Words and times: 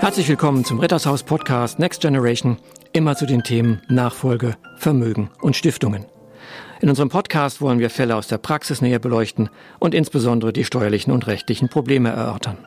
Herzlich 0.00 0.28
willkommen 0.28 0.64
zum 0.64 0.80
Rittershaus 0.80 1.22
Podcast 1.22 1.78
Next 1.78 2.00
Generation, 2.00 2.58
immer 2.92 3.16
zu 3.16 3.26
den 3.26 3.42
Themen 3.42 3.80
Nachfolge, 3.88 4.56
Vermögen 4.76 5.30
und 5.40 5.56
Stiftungen. 5.56 6.04
In 6.80 6.88
unserem 6.88 7.08
Podcast 7.08 7.60
wollen 7.60 7.78
wir 7.78 7.90
Fälle 7.90 8.16
aus 8.16 8.28
der 8.28 8.38
Praxis 8.38 8.82
näher 8.82 8.98
beleuchten 8.98 9.48
und 9.78 9.94
insbesondere 9.94 10.52
die 10.52 10.64
steuerlichen 10.64 11.12
und 11.12 11.26
rechtlichen 11.26 11.68
Probleme 11.68 12.10
erörtern. 12.10 12.58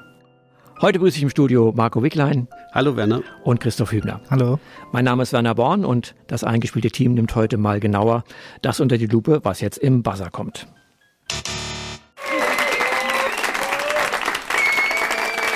Heute 0.82 1.00
begrüße 1.00 1.18
ich 1.18 1.24
im 1.24 1.29
Studio 1.29 1.74
Marco 1.76 2.04
Wicklein. 2.04 2.48
Hallo 2.71 2.95
Werner. 2.95 3.21
Und 3.44 3.59
Christoph 3.59 3.91
Hübner. 3.91 4.21
Hallo. 4.30 4.59
Mein 4.91 5.05
Name 5.05 5.23
ist 5.23 5.34
Werner 5.34 5.55
Born 5.55 5.86
und 5.86 6.14
das 6.28 6.44
eingespielte 6.44 6.91
Team 6.91 7.14
nimmt 7.16 7.36
heute 7.36 7.57
mal 7.57 7.80
genauer 7.80 8.23
das 8.62 8.80
unter 8.80 8.98
die 8.98 9.07
Lupe, 9.07 9.41
was 9.44 9.59
jetzt 9.62 9.78
im 9.78 10.04
Buzzer 10.04 10.30
kommt. 10.30 10.68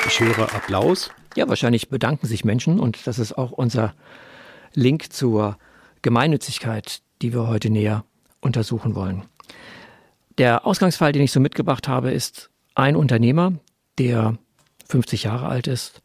Ich 0.07 0.19
höre 0.19 0.53
Applaus. 0.55 1.11
Ja, 1.35 1.47
wahrscheinlich 1.47 1.89
bedanken 1.89 2.27
sich 2.27 2.43
Menschen 2.43 2.79
und 2.79 3.07
das 3.07 3.19
ist 3.19 3.37
auch 3.37 3.51
unser 3.51 3.93
Link 4.73 5.13
zur 5.13 5.57
Gemeinnützigkeit, 6.01 7.01
die 7.21 7.33
wir 7.33 7.47
heute 7.47 7.69
näher 7.69 8.03
untersuchen 8.41 8.95
wollen. 8.95 9.23
Der 10.37 10.65
Ausgangsfall, 10.65 11.11
den 11.11 11.21
ich 11.21 11.31
so 11.31 11.39
mitgebracht 11.39 11.87
habe, 11.87 12.11
ist 12.11 12.49
ein 12.75 12.95
Unternehmer, 12.95 13.53
der 13.97 14.37
50 14.87 15.23
Jahre 15.23 15.47
alt 15.47 15.67
ist, 15.67 16.01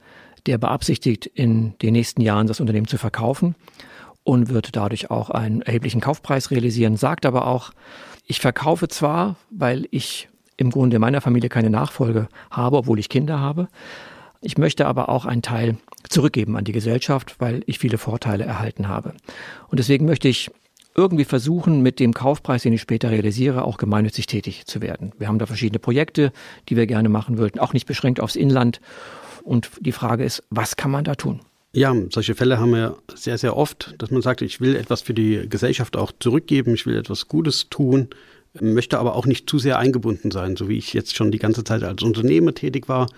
der 0.47 0.59
beabsichtigt, 0.59 1.27
in 1.27 1.77
den 1.79 1.93
nächsten 1.93 2.21
Jahren 2.21 2.47
das 2.47 2.61
Unternehmen 2.61 2.87
zu 2.87 2.99
verkaufen 2.99 3.57
und 4.23 4.49
wird 4.49 4.77
dadurch 4.77 5.11
auch 5.11 5.31
einen 5.31 5.63
erheblichen 5.63 6.01
Kaufpreis 6.01 6.51
realisieren, 6.51 6.97
sagt 6.97 7.27
aber 7.27 7.47
auch, 7.47 7.73
ich 8.27 8.41
verkaufe 8.41 8.89
zwar, 8.89 9.37
weil 9.51 9.87
ich 9.91 10.29
im 10.57 10.71
Grunde 10.71 10.99
meiner 10.99 11.21
Familie 11.21 11.49
keine 11.49 11.71
Nachfolge 11.71 12.29
habe, 12.51 12.79
obwohl 12.79 12.99
ich 12.99 13.09
Kinder 13.09 13.41
habe. 13.41 13.69
Ich 14.47 14.59
möchte 14.59 14.87
aber 14.87 15.09
auch 15.09 15.25
einen 15.25 15.43
Teil 15.43 15.77
zurückgeben 16.09 16.57
an 16.57 16.63
die 16.63 16.71
Gesellschaft, 16.71 17.35
weil 17.41 17.65
ich 17.67 17.81
viele 17.81 17.99
Vorteile 17.99 18.45
erhalten 18.45 18.87
habe. 18.87 19.13
Und 19.67 19.81
deswegen 19.81 20.07
möchte 20.07 20.29
ich 20.29 20.53
irgendwie 20.95 21.25
versuchen, 21.25 21.83
mit 21.83 21.99
dem 21.99 22.15
Kaufpreis, 22.15 22.63
den 22.63 22.73
ich 22.73 22.81
später 22.81 23.11
realisiere, 23.11 23.65
auch 23.65 23.77
gemeinnützig 23.77 24.27
tätig 24.27 24.65
zu 24.67 24.81
werden. 24.81 25.11
Wir 25.19 25.27
haben 25.27 25.41
da 25.41 25.47
verschiedene 25.47 25.81
Projekte, 25.81 26.33
die 26.69 26.77
wir 26.77 26.87
gerne 26.87 27.09
machen 27.09 27.39
würden, 27.39 27.59
auch 27.59 27.73
nicht 27.73 27.87
beschränkt 27.87 28.21
aufs 28.21 28.37
Inland. 28.37 28.81
Und 29.43 29.69
die 29.81 29.91
Frage 29.91 30.23
ist, 30.23 30.45
was 30.49 30.77
kann 30.77 30.93
man 30.93 31.03
da 31.03 31.17
tun? 31.17 31.41
Ja, 31.73 31.93
solche 32.11 32.37
Fälle 32.37 32.61
haben 32.61 32.71
wir 32.71 32.99
sehr, 33.17 33.39
sehr 33.39 33.57
oft, 33.57 33.97
dass 33.99 34.13
man 34.13 34.23
sagt, 34.23 34.43
ich 34.43 34.61
will 34.61 34.77
etwas 34.77 35.03
für 35.03 35.13
die 35.13 35.49
Gesellschaft 35.49 35.97
auch 35.97 36.13
zurückgeben, 36.21 36.75
ich 36.75 36.87
will 36.87 36.97
etwas 36.97 37.27
Gutes 37.27 37.69
tun, 37.69 38.11
möchte 38.61 39.01
aber 39.01 39.17
auch 39.17 39.27
nicht 39.27 39.51
zu 39.51 39.59
sehr 39.59 39.81
eingebunden 39.81 40.31
sein. 40.31 40.55
So 40.55 40.69
wie 40.69 40.79
ich 40.79 40.93
jetzt 40.93 41.17
schon 41.17 41.33
die 41.33 41.39
ganze 41.39 41.65
Zeit 41.65 41.83
als 41.83 42.05
Unternehmer 42.05 42.55
tätig 42.55 42.89
war, 42.89 43.09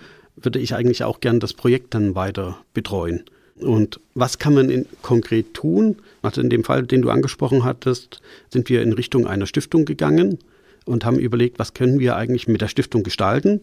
würde 0.41 0.59
ich 0.59 0.75
eigentlich 0.75 1.03
auch 1.03 1.19
gern 1.19 1.39
das 1.39 1.53
Projekt 1.53 1.93
dann 1.93 2.15
weiter 2.15 2.57
betreuen. 2.73 3.23
Und 3.59 3.99
was 4.13 4.39
kann 4.39 4.53
man 4.53 4.69
in, 4.69 4.85
konkret 5.01 5.53
tun? 5.53 5.97
Also 6.21 6.41
in 6.41 6.49
dem 6.49 6.63
Fall, 6.63 6.83
den 6.83 7.01
du 7.01 7.09
angesprochen 7.09 7.63
hattest, 7.65 8.21
sind 8.51 8.69
wir 8.69 8.81
in 8.81 8.93
Richtung 8.93 9.27
einer 9.27 9.45
Stiftung 9.45 9.85
gegangen 9.85 10.39
und 10.85 11.05
haben 11.05 11.19
überlegt, 11.19 11.59
was 11.59 11.73
können 11.73 11.99
wir 11.99 12.15
eigentlich 12.15 12.47
mit 12.47 12.61
der 12.61 12.67
Stiftung 12.67 13.03
gestalten. 13.03 13.61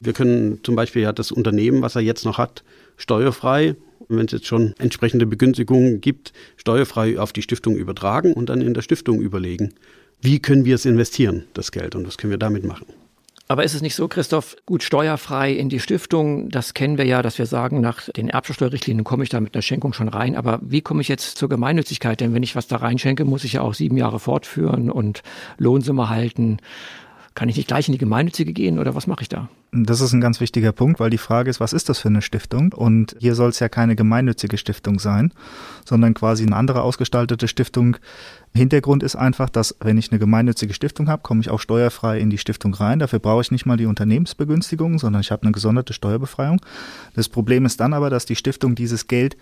Wir 0.00 0.12
können 0.12 0.60
zum 0.62 0.76
Beispiel 0.76 1.02
ja 1.02 1.12
das 1.12 1.32
Unternehmen, 1.32 1.82
was 1.82 1.96
er 1.96 2.02
jetzt 2.02 2.24
noch 2.24 2.38
hat, 2.38 2.62
steuerfrei, 2.96 3.74
wenn 4.08 4.26
es 4.26 4.32
jetzt 4.32 4.46
schon 4.46 4.74
entsprechende 4.78 5.26
Begünstigungen 5.26 6.00
gibt, 6.00 6.32
steuerfrei 6.56 7.18
auf 7.18 7.32
die 7.32 7.42
Stiftung 7.42 7.76
übertragen 7.76 8.32
und 8.34 8.48
dann 8.48 8.60
in 8.60 8.74
der 8.74 8.82
Stiftung 8.82 9.20
überlegen, 9.20 9.74
wie 10.20 10.40
können 10.40 10.64
wir 10.64 10.74
es 10.74 10.84
investieren, 10.84 11.44
das 11.54 11.72
Geld, 11.72 11.94
und 11.94 12.06
was 12.06 12.18
können 12.18 12.32
wir 12.32 12.38
damit 12.38 12.64
machen. 12.64 12.86
Aber 13.50 13.64
ist 13.64 13.74
es 13.74 13.80
nicht 13.80 13.94
so, 13.94 14.08
Christoph, 14.08 14.56
gut 14.66 14.82
steuerfrei 14.82 15.52
in 15.52 15.70
die 15.70 15.80
Stiftung, 15.80 16.50
das 16.50 16.74
kennen 16.74 16.98
wir 16.98 17.06
ja, 17.06 17.22
dass 17.22 17.38
wir 17.38 17.46
sagen, 17.46 17.80
nach 17.80 18.10
den 18.10 18.28
Erbschaftssteuerrichtlinien 18.28 19.04
komme 19.04 19.24
ich 19.24 19.30
da 19.30 19.40
mit 19.40 19.54
einer 19.54 19.62
Schenkung 19.62 19.94
schon 19.94 20.08
rein. 20.08 20.36
Aber 20.36 20.60
wie 20.62 20.82
komme 20.82 21.00
ich 21.00 21.08
jetzt 21.08 21.38
zur 21.38 21.48
Gemeinnützigkeit? 21.48 22.20
Denn 22.20 22.34
wenn 22.34 22.42
ich 22.42 22.56
was 22.56 22.66
da 22.66 22.76
reinschenke, 22.76 23.24
muss 23.24 23.44
ich 23.44 23.54
ja 23.54 23.62
auch 23.62 23.72
sieben 23.72 23.96
Jahre 23.96 24.20
fortführen 24.20 24.90
und 24.90 25.22
Lohnsumme 25.56 26.10
halten. 26.10 26.58
Kann 27.38 27.48
ich 27.48 27.56
nicht 27.56 27.68
gleich 27.68 27.86
in 27.86 27.92
die 27.92 27.98
Gemeinnützige 27.98 28.52
gehen 28.52 28.80
oder 28.80 28.96
was 28.96 29.06
mache 29.06 29.22
ich 29.22 29.28
da? 29.28 29.48
Das 29.70 30.00
ist 30.00 30.12
ein 30.12 30.20
ganz 30.20 30.40
wichtiger 30.40 30.72
Punkt, 30.72 30.98
weil 30.98 31.08
die 31.08 31.18
Frage 31.18 31.48
ist, 31.48 31.60
was 31.60 31.72
ist 31.72 31.88
das 31.88 32.00
für 32.00 32.08
eine 32.08 32.20
Stiftung? 32.20 32.72
Und 32.72 33.14
hier 33.20 33.36
soll 33.36 33.50
es 33.50 33.60
ja 33.60 33.68
keine 33.68 33.94
gemeinnützige 33.94 34.58
Stiftung 34.58 34.98
sein, 34.98 35.32
sondern 35.84 36.14
quasi 36.14 36.44
eine 36.44 36.56
andere 36.56 36.82
ausgestaltete 36.82 37.46
Stiftung. 37.46 37.96
Hintergrund 38.56 39.04
ist 39.04 39.14
einfach, 39.14 39.50
dass 39.50 39.76
wenn 39.78 39.98
ich 39.98 40.10
eine 40.10 40.18
gemeinnützige 40.18 40.74
Stiftung 40.74 41.08
habe, 41.08 41.22
komme 41.22 41.40
ich 41.40 41.48
auch 41.48 41.60
steuerfrei 41.60 42.18
in 42.18 42.28
die 42.28 42.38
Stiftung 42.38 42.74
rein. 42.74 42.98
Dafür 42.98 43.20
brauche 43.20 43.42
ich 43.42 43.52
nicht 43.52 43.66
mal 43.66 43.76
die 43.76 43.86
Unternehmensbegünstigung, 43.86 44.98
sondern 44.98 45.20
ich 45.20 45.30
habe 45.30 45.44
eine 45.44 45.52
gesonderte 45.52 45.92
Steuerbefreiung. 45.92 46.60
Das 47.14 47.28
Problem 47.28 47.66
ist 47.66 47.78
dann 47.78 47.92
aber, 47.92 48.10
dass 48.10 48.26
die 48.26 48.34
Stiftung 48.34 48.74
dieses 48.74 49.06
Geld 49.06 49.36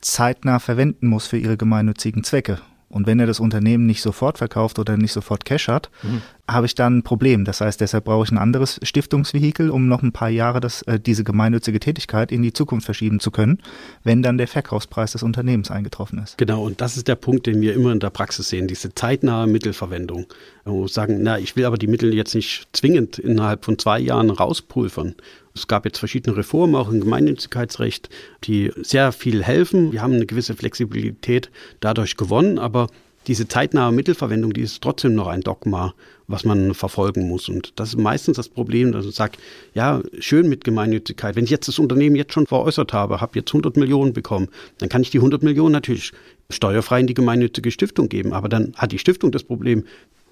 zeitnah 0.00 0.58
verwenden 0.58 1.06
muss 1.06 1.28
für 1.28 1.38
ihre 1.38 1.56
gemeinnützigen 1.56 2.24
Zwecke. 2.24 2.58
Und 2.88 3.06
wenn 3.06 3.20
er 3.20 3.26
das 3.26 3.38
Unternehmen 3.38 3.86
nicht 3.86 4.02
sofort 4.02 4.38
verkauft 4.38 4.78
oder 4.78 4.96
nicht 4.96 5.12
sofort 5.12 5.44
Cash 5.44 5.68
hat, 5.68 5.90
mhm. 6.02 6.22
Habe 6.48 6.66
ich 6.66 6.74
dann 6.74 6.98
ein 6.98 7.02
Problem. 7.02 7.44
Das 7.44 7.60
heißt, 7.60 7.80
deshalb 7.80 8.04
brauche 8.04 8.24
ich 8.24 8.32
ein 8.32 8.38
anderes 8.38 8.80
Stiftungsvehikel, 8.82 9.70
um 9.70 9.86
noch 9.86 10.02
ein 10.02 10.12
paar 10.12 10.30
Jahre 10.30 10.60
das, 10.60 10.82
äh, 10.82 10.98
diese 10.98 11.22
gemeinnützige 11.22 11.78
Tätigkeit 11.78 12.32
in 12.32 12.42
die 12.42 12.52
Zukunft 12.52 12.86
verschieben 12.86 13.20
zu 13.20 13.30
können, 13.30 13.58
wenn 14.02 14.22
dann 14.22 14.38
der 14.38 14.48
Verkaufspreis 14.48 15.12
des 15.12 15.22
Unternehmens 15.22 15.70
eingetroffen 15.70 16.18
ist. 16.18 16.38
Genau, 16.38 16.64
und 16.64 16.80
das 16.80 16.96
ist 16.96 17.06
der 17.06 17.16
Punkt, 17.16 17.46
den 17.46 17.60
wir 17.60 17.74
immer 17.74 17.92
in 17.92 18.00
der 18.00 18.10
Praxis 18.10 18.48
sehen, 18.48 18.66
diese 18.66 18.94
zeitnahe 18.94 19.46
Mittelverwendung. 19.46 20.26
Wo 20.64 20.82
wir 20.82 20.88
sagen, 20.88 21.18
na, 21.22 21.38
ich 21.38 21.56
will 21.56 21.64
aber 21.64 21.78
die 21.78 21.86
Mittel 21.86 22.14
jetzt 22.14 22.34
nicht 22.34 22.68
zwingend 22.72 23.18
innerhalb 23.18 23.64
von 23.64 23.78
zwei 23.78 23.98
Jahren 23.98 24.30
rauspulvern, 24.30 25.14
es 25.54 25.66
gab 25.66 25.84
jetzt 25.84 25.98
verschiedene 25.98 26.36
Reformen, 26.36 26.76
auch 26.76 26.88
im 26.88 27.00
Gemeinnützigkeitsrecht, 27.00 28.08
die 28.44 28.70
sehr 28.80 29.10
viel 29.10 29.42
helfen. 29.42 29.90
Wir 29.90 30.02
haben 30.02 30.12
eine 30.12 30.26
gewisse 30.26 30.54
Flexibilität 30.54 31.50
dadurch 31.80 32.16
gewonnen, 32.16 32.60
aber 32.60 32.86
diese 33.28 33.46
zeitnahe 33.46 33.92
Mittelverwendung, 33.92 34.54
die 34.54 34.62
ist 34.62 34.82
trotzdem 34.82 35.14
noch 35.14 35.28
ein 35.28 35.42
Dogma, 35.42 35.94
was 36.26 36.44
man 36.44 36.74
verfolgen 36.74 37.28
muss. 37.28 37.48
Und 37.48 37.72
das 37.76 37.90
ist 37.90 37.98
meistens 37.98 38.36
das 38.38 38.48
Problem, 38.48 38.90
dass 38.92 39.04
man 39.04 39.12
sagt, 39.12 39.38
ja, 39.74 40.02
schön 40.18 40.48
mit 40.48 40.64
Gemeinnützigkeit. 40.64 41.36
Wenn 41.36 41.44
ich 41.44 41.50
jetzt 41.50 41.68
das 41.68 41.78
Unternehmen 41.78 42.16
jetzt 42.16 42.32
schon 42.32 42.46
veräußert 42.46 42.92
habe, 42.94 43.20
habe 43.20 43.38
jetzt 43.38 43.50
100 43.50 43.76
Millionen 43.76 44.14
bekommen, 44.14 44.48
dann 44.78 44.88
kann 44.88 45.02
ich 45.02 45.10
die 45.10 45.18
100 45.18 45.42
Millionen 45.42 45.72
natürlich 45.72 46.12
steuerfrei 46.50 47.00
in 47.00 47.06
die 47.06 47.14
gemeinnützige 47.14 47.70
Stiftung 47.70 48.08
geben. 48.08 48.32
Aber 48.32 48.48
dann 48.48 48.72
hat 48.76 48.92
die 48.92 48.98
Stiftung 48.98 49.30
das 49.30 49.44
Problem, 49.44 49.84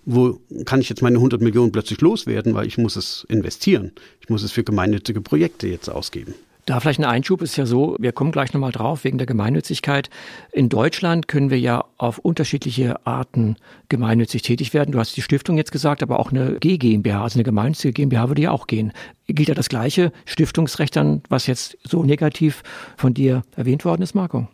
wo 0.06 0.40
kann 0.64 0.80
ich 0.80 0.88
jetzt 0.88 1.02
meine 1.02 1.16
100 1.16 1.42
Millionen 1.42 1.72
plötzlich 1.72 2.00
loswerden, 2.00 2.54
weil 2.54 2.66
ich 2.66 2.78
muss 2.78 2.96
es 2.96 3.26
investieren. 3.28 3.92
Ich 4.20 4.30
muss 4.30 4.42
es 4.42 4.52
für 4.52 4.64
gemeinnützige 4.64 5.20
Projekte 5.20 5.66
jetzt 5.66 5.90
ausgeben. 5.90 6.34
Da 6.66 6.81
vielleicht 6.81 6.99
ein 6.99 7.04
Einschub 7.04 7.43
ist 7.43 7.56
ja 7.56 7.65
so, 7.65 7.97
wir 8.00 8.10
kommen 8.10 8.32
gleich 8.32 8.53
nochmal 8.53 8.72
drauf 8.72 9.04
wegen 9.04 9.19
der 9.19 9.27
Gemeinnützigkeit. 9.28 10.10
In 10.50 10.69
Deutschland 10.69 11.28
können 11.28 11.49
wir 11.49 11.60
ja 11.60 11.84
auf 11.97 12.19
unterschiedliche 12.19 13.06
Arten 13.06 13.54
gemeinnützig 13.88 14.43
tätig 14.43 14.75
werden. 14.75 14.91
Du 14.91 14.99
hast 14.99 15.16
die 15.16 15.22
Stiftung 15.22 15.56
jetzt 15.56 15.71
gesagt, 15.71 16.03
aber 16.03 16.19
auch 16.19 16.32
eine 16.32 16.59
G 16.59 16.76
GmbH, 16.76 17.22
also 17.22 17.37
eine 17.37 17.44
gemeinnützige 17.44 17.93
GmbH 17.93 18.28
würde 18.28 18.43
ja 18.43 18.50
auch 18.50 18.66
gehen. 18.66 18.93
Gilt 19.28 19.49
ja 19.49 19.55
das 19.55 19.69
gleiche 19.69 20.10
Stiftungsrecht 20.25 20.97
dann, 20.97 21.22
was 21.28 21.47
jetzt 21.47 21.78
so 21.84 22.03
negativ 22.03 22.65
von 22.97 23.15
dir 23.15 23.43
erwähnt 23.55 23.84
worden 23.84 24.03
ist, 24.03 24.16
Marco? 24.16 24.49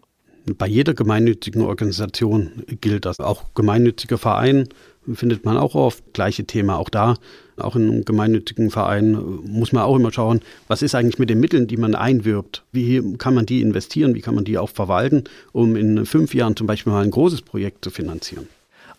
Bei 0.59 0.67
jeder 0.67 0.93
gemeinnützigen 0.93 1.62
Organisation 1.62 2.65
gilt 2.83 3.06
das. 3.06 3.21
Auch 3.21 3.55
gemeinnützige 3.55 4.19
Verein 4.19 4.69
findet 5.11 5.47
man 5.47 5.56
auch 5.56 5.75
oft. 5.75 6.12
Gleiche 6.12 6.45
Thema 6.45 6.77
auch 6.77 6.91
da. 6.91 7.17
Auch 7.57 7.77
in 7.77 7.91
einem 7.91 8.05
gemeinnützigen 8.05 8.71
Verein 8.71 9.13
muss 9.45 9.73
man 9.73 9.83
auch 9.83 9.97
immer 9.97 10.13
schauen, 10.13 10.41
was 10.69 10.83
ist 10.83 10.95
eigentlich 10.95 11.19
mit 11.19 11.31
den 11.31 11.41
Mitteln, 11.41 11.67
die 11.67 11.77
man 11.77 11.95
einwirbt? 11.95 12.65
Wie 12.73 13.17
kann 13.19 13.35
man 13.35 13.47
die 13.47 13.61
investieren? 13.61 14.15
Wie 14.15 14.21
kann 14.21 14.35
man 14.35 14.45
die 14.45 14.59
auch 14.59 14.71
verwalten, 14.71 15.25
um 15.53 15.77
in 15.77 16.07
fünf 16.07 16.35
Jahren 16.35 16.57
zum 16.57 16.67
Beispiel 16.67 16.93
mal 16.93 17.03
ein 17.03 17.11
großes 17.11 17.43
Projekt 17.43 17.85
zu 17.85 17.91
finanzieren? 17.91 18.49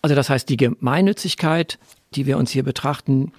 Also 0.02 0.14
das 0.14 0.28
heißt, 0.28 0.48
die 0.48 0.56
Gemeinnützigkeit, 0.56 1.78
die 2.14 2.26
wir 2.26 2.36
uns 2.38 2.50
hier 2.50 2.62
betrachten, 2.62 3.32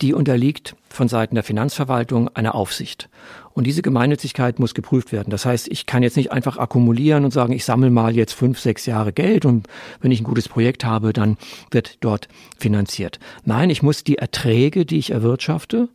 die 0.00 0.14
unterliegt 0.14 0.76
von 0.88 1.08
Seiten 1.08 1.34
der 1.34 1.44
Finanzverwaltung 1.44 2.28
einer 2.28 2.54
Aufsicht. 2.54 3.08
Und 3.52 3.66
diese 3.66 3.82
Gemeinnützigkeit 3.82 4.58
muss 4.58 4.74
geprüft 4.74 5.12
werden. 5.12 5.30
Das 5.30 5.44
heißt, 5.44 5.68
ich 5.68 5.86
kann 5.86 6.02
jetzt 6.02 6.16
nicht 6.16 6.32
einfach 6.32 6.56
akkumulieren 6.56 7.24
und 7.24 7.32
sagen, 7.32 7.52
ich 7.52 7.64
sammle 7.64 7.90
mal 7.90 8.14
jetzt 8.16 8.32
fünf, 8.32 8.58
sechs 8.58 8.86
Jahre 8.86 9.12
Geld 9.12 9.44
und 9.44 9.66
wenn 10.00 10.10
ich 10.10 10.20
ein 10.20 10.24
gutes 10.24 10.48
Projekt 10.48 10.84
habe, 10.84 11.12
dann 11.12 11.36
wird 11.70 11.98
dort 12.00 12.28
finanziert. 12.58 13.18
Nein, 13.44 13.70
ich 13.70 13.82
muss 13.82 14.04
die 14.04 14.18
Erträge, 14.18 14.86
die 14.86 14.98
ich 14.98 15.10
erwirtschafte, 15.10 15.88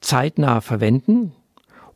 zeitnah 0.00 0.60
verwenden 0.60 1.32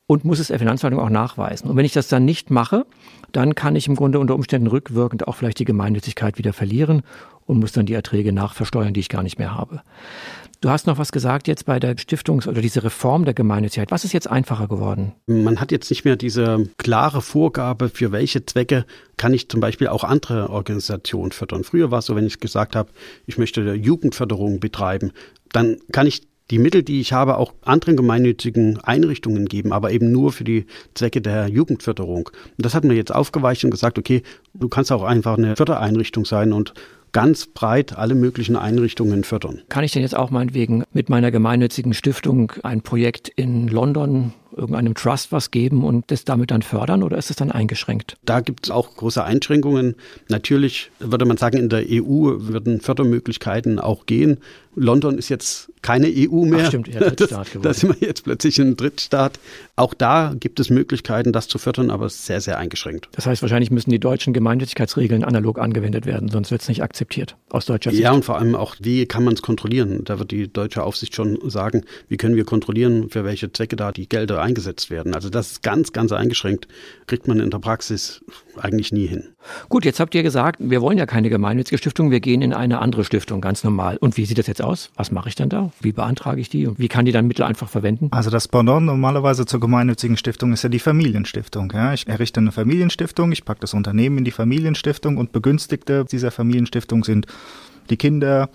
und 0.06 0.24
muss 0.24 0.38
es 0.38 0.48
der 0.48 0.58
Finanzverwaltung 0.58 1.04
auch 1.04 1.10
nachweisen. 1.10 1.70
Und 1.70 1.76
wenn 1.76 1.84
ich 1.84 1.92
das 1.92 2.08
dann 2.08 2.24
nicht 2.24 2.50
mache, 2.50 2.84
dann 3.32 3.54
kann 3.54 3.76
ich 3.76 3.88
im 3.88 3.96
Grunde 3.96 4.18
unter 4.18 4.34
Umständen 4.34 4.66
rückwirkend 4.66 5.26
auch 5.26 5.36
vielleicht 5.36 5.58
die 5.58 5.64
Gemeinnützigkeit 5.64 6.38
wieder 6.38 6.52
verlieren 6.52 7.02
und 7.46 7.58
muss 7.58 7.72
dann 7.72 7.86
die 7.86 7.94
Erträge 7.94 8.32
nachversteuern, 8.32 8.92
die 8.92 9.00
ich 9.00 9.08
gar 9.08 9.22
nicht 9.22 9.38
mehr 9.38 9.54
habe. 9.54 9.82
Du 10.62 10.70
hast 10.70 10.86
noch 10.86 10.96
was 10.96 11.10
gesagt 11.10 11.48
jetzt 11.48 11.66
bei 11.66 11.80
der 11.80 11.96
Stiftungs- 11.96 12.46
oder 12.46 12.62
diese 12.62 12.84
Reform 12.84 13.24
der 13.24 13.34
Gemeinnützigkeit. 13.34 13.90
Was 13.90 14.04
ist 14.04 14.12
jetzt 14.12 14.30
einfacher 14.30 14.68
geworden? 14.68 15.12
Man 15.26 15.60
hat 15.60 15.72
jetzt 15.72 15.90
nicht 15.90 16.04
mehr 16.04 16.14
diese 16.14 16.68
klare 16.78 17.20
Vorgabe, 17.20 17.88
für 17.88 18.12
welche 18.12 18.46
Zwecke 18.46 18.86
kann 19.16 19.34
ich 19.34 19.48
zum 19.48 19.58
Beispiel 19.58 19.88
auch 19.88 20.04
andere 20.04 20.50
Organisationen 20.50 21.32
fördern. 21.32 21.64
Früher 21.64 21.90
war 21.90 21.98
es 21.98 22.06
so, 22.06 22.14
wenn 22.14 22.28
ich 22.28 22.38
gesagt 22.38 22.76
habe, 22.76 22.90
ich 23.26 23.38
möchte 23.38 23.74
Jugendförderung 23.74 24.60
betreiben, 24.60 25.10
dann 25.50 25.78
kann 25.90 26.06
ich 26.06 26.28
die 26.52 26.60
Mittel, 26.60 26.84
die 26.84 27.00
ich 27.00 27.12
habe, 27.12 27.38
auch 27.38 27.54
anderen 27.62 27.96
gemeinnützigen 27.96 28.78
Einrichtungen 28.78 29.46
geben, 29.46 29.72
aber 29.72 29.90
eben 29.90 30.12
nur 30.12 30.30
für 30.30 30.44
die 30.44 30.66
Zwecke 30.94 31.20
der 31.20 31.48
Jugendförderung. 31.48 32.28
Und 32.28 32.64
das 32.64 32.74
hat 32.74 32.84
man 32.84 32.94
jetzt 32.94 33.12
aufgeweicht 33.12 33.64
und 33.64 33.72
gesagt, 33.72 33.98
okay, 33.98 34.22
du 34.54 34.68
kannst 34.68 34.92
auch 34.92 35.02
einfach 35.02 35.36
eine 35.38 35.56
Fördereinrichtung 35.56 36.24
sein 36.24 36.52
und 36.52 36.72
ganz 37.12 37.46
breit 37.46 37.96
alle 37.96 38.14
möglichen 38.14 38.56
Einrichtungen 38.56 39.24
fördern. 39.24 39.62
Kann 39.68 39.84
ich 39.84 39.92
denn 39.92 40.02
jetzt 40.02 40.16
auch 40.16 40.30
meinetwegen 40.30 40.84
mit 40.92 41.08
meiner 41.08 41.30
gemeinnützigen 41.30 41.94
Stiftung 41.94 42.52
ein 42.62 42.82
Projekt 42.82 43.28
in 43.28 43.68
London 43.68 44.32
irgendeinem 44.56 44.94
Trust 44.94 45.32
was 45.32 45.50
geben 45.50 45.84
und 45.84 46.10
das 46.10 46.24
damit 46.24 46.50
dann 46.50 46.62
fördern 46.62 47.02
oder 47.02 47.16
ist 47.16 47.30
es 47.30 47.36
dann 47.36 47.50
eingeschränkt? 47.50 48.16
Da 48.24 48.40
gibt 48.40 48.66
es 48.66 48.70
auch 48.70 48.94
große 48.96 49.22
Einschränkungen. 49.22 49.96
Natürlich 50.28 50.90
würde 50.98 51.24
man 51.24 51.36
sagen, 51.36 51.58
in 51.58 51.68
der 51.68 51.84
EU 51.88 52.38
würden 52.38 52.80
Fördermöglichkeiten 52.80 53.78
auch 53.78 54.06
gehen. 54.06 54.38
London 54.74 55.18
ist 55.18 55.28
jetzt 55.28 55.70
keine 55.82 56.06
EU 56.06 56.44
mehr. 56.44 56.60
Ach 56.64 56.68
stimmt, 56.68 56.88
ja, 56.88 57.00
Drittstaat 57.00 57.46
geworden. 57.52 57.62
Da 57.62 57.74
sind 57.74 58.00
wir 58.00 58.08
jetzt 58.08 58.24
plötzlich 58.24 58.58
ein 58.58 58.76
Drittstaat. 58.76 59.38
Auch 59.76 59.92
da 59.92 60.34
gibt 60.38 60.60
es 60.60 60.70
Möglichkeiten, 60.70 61.32
das 61.32 61.48
zu 61.48 61.58
fördern, 61.58 61.90
aber 61.90 62.08
sehr, 62.08 62.40
sehr 62.40 62.58
eingeschränkt. 62.58 63.08
Das 63.12 63.26
heißt, 63.26 63.42
wahrscheinlich 63.42 63.70
müssen 63.70 63.90
die 63.90 63.98
deutschen 63.98 64.32
Gemeinnützigkeitsregeln 64.32 65.24
analog 65.24 65.58
angewendet 65.58 66.06
werden, 66.06 66.28
sonst 66.28 66.50
wird 66.50 66.62
es 66.62 66.68
nicht 66.68 66.82
akzeptiert 66.82 67.36
aus 67.50 67.66
deutscher 67.66 67.90
Sicht. 67.90 68.02
Ja, 68.02 68.12
und 68.12 68.24
vor 68.24 68.38
allem 68.38 68.54
auch, 68.54 68.76
wie 68.80 69.06
kann 69.06 69.24
man 69.24 69.34
es 69.34 69.42
kontrollieren? 69.42 70.04
Da 70.04 70.18
wird 70.18 70.30
die 70.30 70.50
deutsche 70.50 70.82
Aufsicht 70.82 71.14
schon 71.14 71.38
sagen, 71.50 71.84
wie 72.08 72.16
können 72.16 72.36
wir 72.36 72.44
kontrollieren, 72.44 73.10
für 73.10 73.24
welche 73.24 73.52
Zwecke 73.52 73.76
da 73.76 73.92
die 73.92 74.08
Gelder 74.08 74.41
eingesetzt 74.42 74.90
werden. 74.90 75.14
Also 75.14 75.30
das 75.30 75.52
ist 75.52 75.62
ganz, 75.62 75.92
ganz 75.92 76.12
eingeschränkt. 76.12 76.68
Kriegt 77.06 77.28
man 77.28 77.40
in 77.40 77.50
der 77.50 77.58
Praxis 77.58 78.24
eigentlich 78.60 78.92
nie 78.92 79.06
hin. 79.06 79.28
Gut, 79.68 79.84
jetzt 79.84 80.00
habt 80.00 80.14
ihr 80.14 80.22
gesagt, 80.22 80.58
wir 80.60 80.80
wollen 80.80 80.98
ja 80.98 81.06
keine 81.06 81.30
gemeinnützige 81.30 81.78
Stiftung, 81.78 82.10
wir 82.10 82.20
gehen 82.20 82.42
in 82.42 82.52
eine 82.52 82.80
andere 82.80 83.04
Stiftung, 83.04 83.40
ganz 83.40 83.64
normal. 83.64 83.96
Und 83.96 84.16
wie 84.16 84.24
sieht 84.24 84.38
das 84.38 84.46
jetzt 84.46 84.62
aus? 84.62 84.90
Was 84.96 85.10
mache 85.10 85.28
ich 85.28 85.34
dann 85.34 85.48
da? 85.48 85.72
Wie 85.80 85.92
beantrage 85.92 86.40
ich 86.40 86.48
die? 86.48 86.66
Und 86.66 86.78
wie 86.78 86.88
kann 86.88 87.04
die 87.04 87.12
dann 87.12 87.26
Mittel 87.26 87.44
einfach 87.44 87.68
verwenden? 87.68 88.08
Also 88.10 88.30
das 88.30 88.48
Pendant 88.48 88.86
normalerweise 88.86 89.46
zur 89.46 89.60
gemeinnützigen 89.60 90.16
Stiftung 90.16 90.52
ist 90.52 90.62
ja 90.62 90.68
die 90.68 90.78
Familienstiftung. 90.78 91.72
Ja? 91.74 91.92
Ich 91.92 92.06
errichte 92.06 92.40
eine 92.40 92.52
Familienstiftung, 92.52 93.32
ich 93.32 93.44
packe 93.44 93.60
das 93.60 93.74
Unternehmen 93.74 94.18
in 94.18 94.24
die 94.24 94.30
Familienstiftung 94.30 95.16
und 95.16 95.32
Begünstigte 95.32 96.04
dieser 96.04 96.30
Familienstiftung 96.30 97.04
sind 97.04 97.26
die 97.90 97.96
Kinder, 97.96 98.48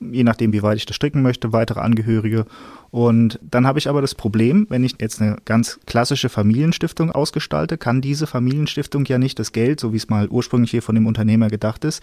je 0.00 0.24
nachdem, 0.24 0.52
wie 0.52 0.62
weit 0.62 0.76
ich 0.76 0.86
das 0.86 0.96
stricken 0.96 1.22
möchte, 1.22 1.52
weitere 1.52 1.80
Angehörige. 1.80 2.46
Und 2.90 3.38
dann 3.42 3.66
habe 3.66 3.78
ich 3.78 3.88
aber 3.88 4.00
das 4.00 4.14
Problem, 4.14 4.66
wenn 4.68 4.84
ich 4.84 4.96
jetzt 5.00 5.20
eine 5.20 5.36
ganz 5.44 5.80
klassische 5.86 6.28
Familienstiftung 6.28 7.10
ausgestalte, 7.10 7.78
kann 7.78 8.00
diese 8.00 8.26
Familienstiftung 8.26 9.04
ja 9.06 9.18
nicht 9.18 9.38
das 9.38 9.52
Geld, 9.52 9.80
so 9.80 9.92
wie 9.92 9.96
es 9.96 10.08
mal 10.08 10.28
ursprünglich 10.28 10.70
hier 10.70 10.82
von 10.82 10.94
dem 10.94 11.06
Unternehmer 11.06 11.48
gedacht 11.48 11.84
ist, 11.84 12.02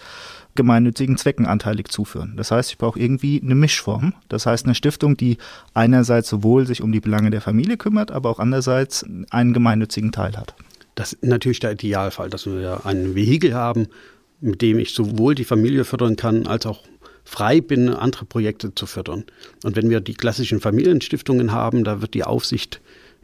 gemeinnützigen 0.54 1.16
Zwecken 1.16 1.46
anteilig 1.46 1.88
zuführen. 1.88 2.34
Das 2.36 2.50
heißt, 2.50 2.70
ich 2.70 2.78
brauche 2.78 2.98
irgendwie 2.98 3.40
eine 3.42 3.54
Mischform. 3.54 4.14
Das 4.28 4.46
heißt, 4.46 4.66
eine 4.66 4.74
Stiftung, 4.74 5.16
die 5.16 5.38
einerseits 5.72 6.28
sowohl 6.28 6.66
sich 6.66 6.82
um 6.82 6.92
die 6.92 7.00
Belange 7.00 7.30
der 7.30 7.40
Familie 7.40 7.76
kümmert, 7.76 8.10
aber 8.10 8.30
auch 8.30 8.38
andererseits 8.38 9.04
einen 9.30 9.52
gemeinnützigen 9.52 10.12
Teil 10.12 10.36
hat. 10.36 10.54
Das 10.94 11.12
ist 11.12 11.24
natürlich 11.24 11.60
der 11.60 11.72
Idealfall, 11.72 12.30
dass 12.30 12.46
wir 12.46 12.86
ein 12.86 13.14
Vehikel 13.14 13.54
haben, 13.54 13.88
mit 14.40 14.62
dem 14.62 14.78
ich 14.78 14.94
sowohl 14.94 15.34
die 15.34 15.44
Familie 15.44 15.84
fördern 15.84 16.16
kann, 16.16 16.46
als 16.46 16.66
auch 16.66 16.84
frei 17.24 17.60
bin, 17.60 17.88
andere 17.88 18.24
Projekte 18.24 18.74
zu 18.74 18.86
fördern. 18.86 19.24
Und 19.64 19.76
wenn 19.76 19.90
wir 19.90 20.00
die 20.00 20.14
klassischen 20.14 20.60
Familienstiftungen 20.60 21.52
haben, 21.52 21.84
da 21.84 22.00
wird 22.00 22.14
die 22.14 22.24
Aufsicht, 22.24 22.80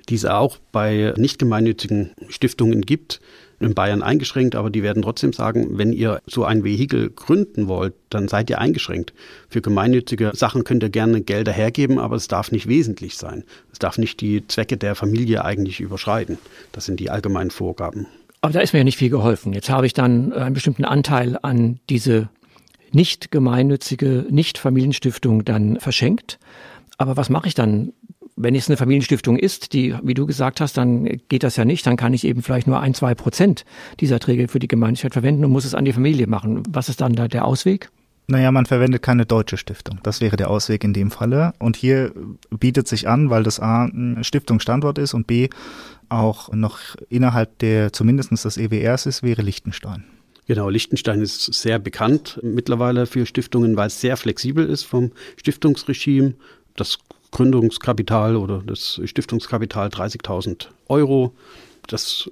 die 0.08 0.14
es 0.14 0.24
auch 0.24 0.58
bei 0.72 1.14
nicht 1.16 1.38
gemeinnützigen 1.38 2.10
Stiftungen 2.28 2.80
gibt, 2.82 3.20
in 3.60 3.74
Bayern 3.74 4.02
eingeschränkt, 4.02 4.56
aber 4.56 4.70
die 4.70 4.82
werden 4.82 5.02
trotzdem 5.02 5.34
sagen, 5.34 5.76
wenn 5.76 5.92
ihr 5.92 6.22
so 6.26 6.44
ein 6.44 6.64
Vehikel 6.64 7.10
gründen 7.10 7.68
wollt, 7.68 7.92
dann 8.08 8.26
seid 8.26 8.48
ihr 8.48 8.58
eingeschränkt. 8.58 9.12
Für 9.50 9.60
gemeinnützige 9.60 10.32
Sachen 10.34 10.64
könnt 10.64 10.82
ihr 10.82 10.88
gerne 10.88 11.20
Gelder 11.20 11.52
hergeben, 11.52 11.98
aber 11.98 12.16
es 12.16 12.26
darf 12.26 12.52
nicht 12.52 12.68
wesentlich 12.68 13.18
sein. 13.18 13.44
Es 13.70 13.78
darf 13.78 13.98
nicht 13.98 14.22
die 14.22 14.46
Zwecke 14.48 14.78
der 14.78 14.94
Familie 14.94 15.44
eigentlich 15.44 15.80
überschreiten. 15.80 16.38
Das 16.72 16.86
sind 16.86 17.00
die 17.00 17.10
allgemeinen 17.10 17.50
Vorgaben. 17.50 18.06
Aber 18.40 18.54
da 18.54 18.60
ist 18.60 18.72
mir 18.72 18.80
ja 18.80 18.84
nicht 18.84 18.96
viel 18.96 19.10
geholfen. 19.10 19.52
Jetzt 19.52 19.68
habe 19.68 19.84
ich 19.84 19.92
dann 19.92 20.32
einen 20.32 20.54
bestimmten 20.54 20.86
Anteil 20.86 21.38
an 21.42 21.78
diese 21.90 22.30
nicht 22.94 23.30
gemeinnützige, 23.30 24.26
nicht 24.30 24.58
Familienstiftung 24.58 25.44
dann 25.44 25.78
verschenkt. 25.80 26.38
Aber 26.98 27.16
was 27.16 27.30
mache 27.30 27.48
ich 27.48 27.54
dann? 27.54 27.92
Wenn 28.36 28.54
es 28.54 28.68
eine 28.68 28.76
Familienstiftung 28.76 29.36
ist, 29.36 29.74
die, 29.74 29.94
wie 30.02 30.14
du 30.14 30.24
gesagt 30.24 30.60
hast, 30.60 30.76
dann 30.76 31.04
geht 31.28 31.42
das 31.42 31.56
ja 31.56 31.64
nicht. 31.64 31.86
Dann 31.86 31.96
kann 31.96 32.14
ich 32.14 32.24
eben 32.24 32.42
vielleicht 32.42 32.66
nur 32.66 32.80
ein, 32.80 32.94
zwei 32.94 33.14
Prozent 33.14 33.64
dieser 34.00 34.18
Träger 34.18 34.48
für 34.48 34.58
die 34.58 34.68
Gemeinnützigkeit 34.68 35.12
verwenden 35.12 35.44
und 35.44 35.50
muss 35.50 35.64
es 35.64 35.74
an 35.74 35.84
die 35.84 35.92
Familie 35.92 36.26
machen. 36.26 36.62
Was 36.70 36.88
ist 36.88 37.00
dann 37.00 37.14
da 37.14 37.28
der 37.28 37.44
Ausweg? 37.44 37.90
Naja, 38.30 38.52
man 38.52 38.64
verwendet 38.64 39.02
keine 39.02 39.26
deutsche 39.26 39.56
Stiftung. 39.56 39.98
Das 40.04 40.20
wäre 40.20 40.36
der 40.36 40.50
Ausweg 40.50 40.84
in 40.84 40.92
dem 40.92 41.10
Falle. 41.10 41.52
Und 41.58 41.76
hier 41.76 42.12
bietet 42.50 42.86
sich 42.86 43.08
an, 43.08 43.28
weil 43.28 43.42
das 43.42 43.58
A 43.58 43.86
ein 43.86 44.22
Stiftungsstandort 44.22 44.98
ist 44.98 45.14
und 45.14 45.26
B 45.26 45.48
auch 46.08 46.52
noch 46.52 46.78
innerhalb 47.08 47.58
der 47.58 47.92
zumindest 47.92 48.30
des 48.44 48.56
EWRs 48.56 49.06
ist, 49.06 49.22
wäre 49.22 49.42
Liechtenstein. 49.42 50.04
Genau, 50.50 50.68
Liechtenstein 50.68 51.20
ist 51.20 51.44
sehr 51.54 51.78
bekannt 51.78 52.40
mittlerweile 52.42 53.06
für 53.06 53.24
Stiftungen, 53.24 53.76
weil 53.76 53.86
es 53.86 54.00
sehr 54.00 54.16
flexibel 54.16 54.68
ist 54.68 54.82
vom 54.82 55.12
Stiftungsregime. 55.36 56.34
Das 56.74 56.98
Gründungskapital 57.30 58.34
oder 58.34 58.60
das 58.66 59.00
Stiftungskapital 59.04 59.90
30.000 59.90 60.66
Euro. 60.88 61.32
Das 61.86 62.28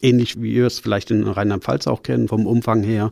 ähnlich 0.00 0.40
wie 0.40 0.54
wir 0.54 0.66
es 0.66 0.78
vielleicht 0.78 1.10
in 1.10 1.28
Rheinland-Pfalz 1.28 1.88
auch 1.88 2.02
kennen, 2.02 2.26
vom 2.26 2.46
Umfang 2.46 2.82
her, 2.84 3.10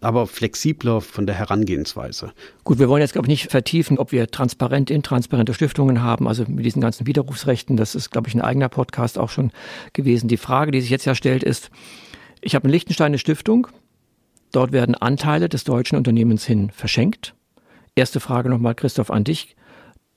aber 0.00 0.28
flexibler 0.28 1.00
von 1.00 1.26
der 1.26 1.34
Herangehensweise. 1.34 2.30
Gut, 2.62 2.78
wir 2.78 2.88
wollen 2.88 3.02
jetzt, 3.02 3.14
glaube 3.14 3.26
ich, 3.26 3.30
nicht 3.30 3.50
vertiefen, 3.50 3.98
ob 3.98 4.12
wir 4.12 4.28
transparent, 4.28 4.92
intransparente 4.92 5.52
Stiftungen 5.52 6.00
haben, 6.00 6.28
also 6.28 6.44
mit 6.46 6.64
diesen 6.64 6.80
ganzen 6.80 7.08
Widerrufsrechten. 7.08 7.76
Das 7.76 7.96
ist, 7.96 8.12
glaube 8.12 8.28
ich, 8.28 8.36
ein 8.36 8.40
eigener 8.40 8.68
Podcast 8.68 9.18
auch 9.18 9.30
schon 9.30 9.50
gewesen. 9.94 10.28
Die 10.28 10.36
Frage, 10.36 10.70
die 10.70 10.80
sich 10.80 10.90
jetzt 10.90 11.06
ja 11.06 11.16
stellt, 11.16 11.42
ist, 11.42 11.72
ich 12.40 12.54
habe 12.54 12.68
eine 12.68 13.18
Stiftung. 13.18 13.66
Dort 14.52 14.72
werden 14.72 14.94
Anteile 14.94 15.48
des 15.48 15.64
deutschen 15.64 15.96
Unternehmens 15.96 16.44
hin 16.44 16.70
verschenkt. 16.70 17.34
Erste 17.94 18.20
Frage 18.20 18.48
nochmal, 18.48 18.74
Christoph, 18.74 19.10
an 19.10 19.24
dich. 19.24 19.56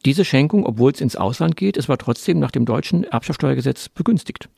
Diese 0.05 0.25
Schenkung, 0.25 0.65
obwohl 0.65 0.91
es 0.91 1.01
ins 1.01 1.15
Ausland 1.15 1.55
geht, 1.55 1.77
ist 1.77 1.89
aber 1.89 1.97
trotzdem 1.97 2.39
nach 2.39 2.51
dem 2.51 2.65
deutschen 2.65 3.03
Erbschaftssteuergesetz 3.03 3.89
begünstigt. 3.89 4.49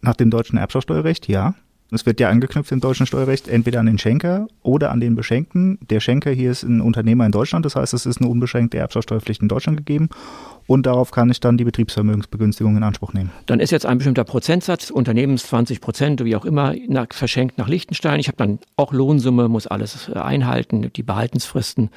Nach 0.00 0.14
dem 0.14 0.30
deutschen 0.30 0.58
Erbschaftssteuerrecht, 0.58 1.28
ja. 1.28 1.54
Es 1.94 2.06
wird 2.06 2.20
ja 2.20 2.30
angeknüpft 2.30 2.72
im 2.72 2.80
deutschen 2.80 3.04
Steuerrecht 3.04 3.48
entweder 3.48 3.80
an 3.80 3.84
den 3.84 3.98
Schenker 3.98 4.48
oder 4.62 4.90
an 4.90 5.00
den 5.00 5.14
Beschenkten. 5.14 5.78
Der 5.90 6.00
Schenker 6.00 6.30
hier 6.30 6.50
ist 6.50 6.62
ein 6.62 6.80
Unternehmer 6.80 7.26
in 7.26 7.32
Deutschland, 7.32 7.66
das 7.66 7.76
heißt, 7.76 7.92
es 7.92 8.06
ist 8.06 8.18
eine 8.18 8.30
unbeschränkte 8.30 8.78
Erbschaftssteuerpflicht 8.78 9.42
in 9.42 9.48
Deutschland 9.48 9.76
gegeben 9.76 10.08
und 10.66 10.86
darauf 10.86 11.10
kann 11.10 11.30
ich 11.30 11.40
dann 11.40 11.58
die 11.58 11.64
Betriebsvermögensbegünstigung 11.64 12.78
in 12.78 12.82
Anspruch 12.82 13.12
nehmen. 13.12 13.30
Dann 13.44 13.60
ist 13.60 13.72
jetzt 13.72 13.84
ein 13.84 13.98
bestimmter 13.98 14.24
Prozentsatz, 14.24 14.88
Unternehmens 14.88 15.46
20 15.48 15.82
Prozent, 15.82 16.24
wie 16.24 16.34
auch 16.34 16.46
immer, 16.46 16.74
nach, 16.88 17.08
verschenkt 17.10 17.58
nach 17.58 17.68
Liechtenstein. 17.68 18.20
Ich 18.20 18.28
habe 18.28 18.38
dann 18.38 18.58
auch 18.76 18.94
Lohnsumme, 18.94 19.48
muss 19.48 19.66
alles 19.66 20.10
einhalten, 20.10 20.90
die 20.96 21.02
Behaltensfristen. 21.02 21.90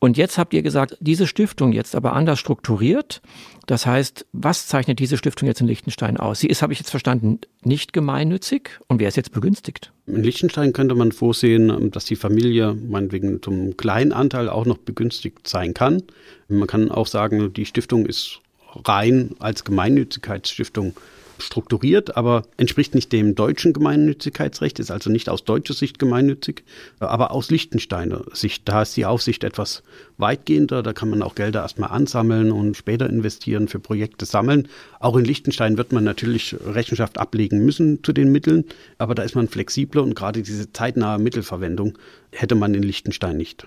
Und 0.00 0.16
jetzt 0.16 0.38
habt 0.38 0.54
ihr 0.54 0.62
gesagt, 0.62 0.96
diese 1.00 1.26
Stiftung 1.26 1.72
jetzt 1.72 1.96
aber 1.96 2.12
anders 2.12 2.38
strukturiert. 2.38 3.20
Das 3.66 3.84
heißt, 3.84 4.26
was 4.32 4.68
zeichnet 4.68 5.00
diese 5.00 5.16
Stiftung 5.16 5.48
jetzt 5.48 5.60
in 5.60 5.66
Liechtenstein 5.66 6.16
aus? 6.16 6.40
Sie 6.40 6.46
ist, 6.46 6.62
habe 6.62 6.72
ich 6.72 6.78
jetzt 6.78 6.90
verstanden, 6.90 7.40
nicht 7.64 7.92
gemeinnützig 7.92 8.78
und 8.86 9.00
wer 9.00 9.08
ist 9.08 9.16
jetzt 9.16 9.32
begünstigt? 9.32 9.92
In 10.06 10.22
Liechtenstein 10.22 10.72
könnte 10.72 10.94
man 10.94 11.10
vorsehen, 11.10 11.90
dass 11.90 12.04
die 12.04 12.16
Familie 12.16 12.74
meinetwegen 12.74 13.42
zum 13.42 13.76
kleinen 13.76 14.12
Anteil 14.12 14.48
auch 14.48 14.66
noch 14.66 14.78
begünstigt 14.78 15.48
sein 15.48 15.74
kann. 15.74 16.02
Man 16.48 16.68
kann 16.68 16.90
auch 16.90 17.08
sagen, 17.08 17.52
die 17.52 17.66
Stiftung 17.66 18.06
ist 18.06 18.40
rein 18.86 19.34
als 19.40 19.64
Gemeinnützigkeitsstiftung 19.64 20.94
strukturiert, 21.38 22.16
aber 22.16 22.42
entspricht 22.56 22.94
nicht 22.94 23.12
dem 23.12 23.34
deutschen 23.34 23.72
Gemeinnützigkeitsrecht, 23.72 24.78
ist 24.78 24.90
also 24.90 25.10
nicht 25.10 25.28
aus 25.28 25.44
deutscher 25.44 25.74
Sicht 25.74 25.98
gemeinnützig, 25.98 26.64
aber 26.98 27.30
aus 27.30 27.50
Liechtensteiner 27.50 28.24
Sicht. 28.32 28.68
Da 28.68 28.82
ist 28.82 28.96
die 28.96 29.06
Aufsicht 29.06 29.44
etwas 29.44 29.82
weitgehender, 30.16 30.82
da 30.82 30.92
kann 30.92 31.10
man 31.10 31.22
auch 31.22 31.34
Gelder 31.34 31.62
erstmal 31.62 31.90
ansammeln 31.90 32.52
und 32.52 32.76
später 32.76 33.08
investieren, 33.08 33.68
für 33.68 33.78
Projekte 33.78 34.26
sammeln. 34.26 34.68
Auch 35.00 35.16
in 35.16 35.24
Liechtenstein 35.24 35.76
wird 35.78 35.92
man 35.92 36.04
natürlich 36.04 36.56
Rechenschaft 36.66 37.18
ablegen 37.18 37.64
müssen 37.64 38.02
zu 38.02 38.12
den 38.12 38.32
Mitteln, 38.32 38.64
aber 38.98 39.14
da 39.14 39.22
ist 39.22 39.34
man 39.34 39.48
flexibler 39.48 40.02
und 40.02 40.14
gerade 40.14 40.42
diese 40.42 40.72
zeitnahe 40.72 41.18
Mittelverwendung 41.18 41.98
hätte 42.32 42.54
man 42.54 42.74
in 42.74 42.82
Liechtenstein 42.82 43.36
nicht. 43.36 43.66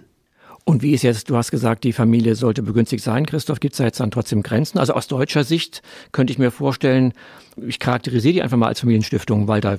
Und 0.63 0.83
wie 0.83 0.93
ist 0.93 1.01
jetzt, 1.01 1.29
du 1.29 1.35
hast 1.35 1.51
gesagt, 1.51 1.83
die 1.83 1.93
Familie 1.93 2.35
sollte 2.35 2.61
begünstigt 2.61 3.03
sein, 3.03 3.25
Christoph, 3.25 3.59
gibt 3.59 3.73
es 3.73 3.79
da 3.79 3.85
jetzt 3.85 3.99
dann 3.99 4.11
trotzdem 4.11 4.43
Grenzen? 4.43 4.77
Also 4.77 4.93
aus 4.93 5.07
deutscher 5.07 5.43
Sicht 5.43 5.81
könnte 6.11 6.31
ich 6.31 6.39
mir 6.39 6.51
vorstellen, 6.51 7.13
ich 7.57 7.79
charakterisiere 7.79 8.33
die 8.33 8.41
einfach 8.41 8.57
mal 8.57 8.67
als 8.67 8.79
Familienstiftung, 8.79 9.47
weil 9.47 9.61
da 9.61 9.77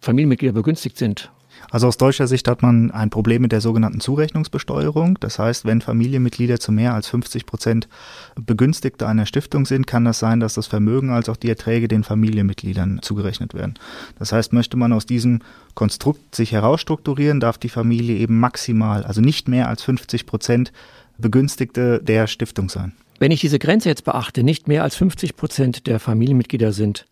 Familienmitglieder 0.00 0.54
begünstigt 0.54 0.96
sind. 0.96 1.30
Also 1.70 1.88
aus 1.88 1.96
deutscher 1.96 2.26
Sicht 2.26 2.48
hat 2.48 2.62
man 2.62 2.90
ein 2.90 3.10
Problem 3.10 3.42
mit 3.42 3.52
der 3.52 3.60
sogenannten 3.60 4.00
Zurechnungsbesteuerung. 4.00 5.18
Das 5.20 5.38
heißt, 5.38 5.64
wenn 5.64 5.80
Familienmitglieder 5.80 6.60
zu 6.60 6.72
mehr 6.72 6.94
als 6.94 7.08
50 7.08 7.46
Prozent 7.46 7.88
Begünstigte 8.36 9.06
einer 9.06 9.26
Stiftung 9.26 9.66
sind, 9.66 9.86
kann 9.86 10.04
das 10.04 10.18
sein, 10.18 10.40
dass 10.40 10.54
das 10.54 10.66
Vermögen 10.66 11.10
als 11.10 11.28
auch 11.28 11.36
die 11.36 11.48
Erträge 11.48 11.88
den 11.88 12.04
Familienmitgliedern 12.04 13.00
zugerechnet 13.02 13.54
werden. 13.54 13.74
Das 14.18 14.32
heißt, 14.32 14.52
möchte 14.52 14.76
man 14.76 14.92
aus 14.92 15.06
diesem 15.06 15.40
Konstrukt 15.74 16.34
sich 16.34 16.52
herausstrukturieren, 16.52 17.40
darf 17.40 17.58
die 17.58 17.68
Familie 17.68 18.16
eben 18.16 18.38
maximal, 18.38 19.04
also 19.04 19.20
nicht 19.20 19.48
mehr 19.48 19.68
als 19.68 19.82
50 19.82 20.26
Prozent 20.26 20.72
Begünstigte 21.18 22.00
der 22.02 22.26
Stiftung 22.26 22.68
sein. 22.68 22.92
Wenn 23.18 23.30
ich 23.30 23.40
diese 23.40 23.58
Grenze 23.58 23.88
jetzt 23.88 24.04
beachte, 24.04 24.42
nicht 24.42 24.66
mehr 24.68 24.82
als 24.82 24.96
50 24.96 25.36
Prozent 25.36 25.86
der 25.86 26.00
Familienmitglieder 26.00 26.72
sind 26.72 27.06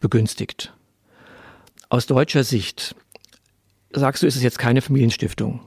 begünstigt. 0.00 0.74
Aus 1.88 2.06
deutscher 2.06 2.44
Sicht 2.44 2.94
sagst 3.92 4.22
du, 4.22 4.26
ist 4.26 4.36
es 4.36 4.42
jetzt 4.42 4.58
keine 4.58 4.82
Familienstiftung. 4.82 5.60